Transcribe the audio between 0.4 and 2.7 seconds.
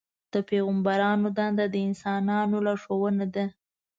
پیغمبرانو دنده د انسانانو